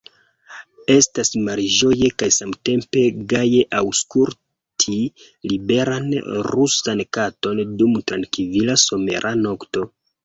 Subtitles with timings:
[0.91, 3.03] Estas malĝoje kaj samtempe
[3.33, 4.97] gaje aŭskulti
[5.53, 6.09] liberan
[6.49, 9.87] rusan kanton dum trankvila somera nokto.